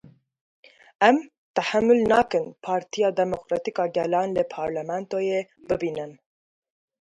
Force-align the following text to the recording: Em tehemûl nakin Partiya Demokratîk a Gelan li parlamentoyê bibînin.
Em 1.07 1.17
tehemûl 1.55 1.99
nakin 2.11 2.45
Partiya 2.65 3.09
Demokratîk 3.21 3.75
a 3.83 3.87
Gelan 3.95 4.29
li 4.37 4.43
parlamentoyê 4.55 5.39
bibînin. 5.67 6.11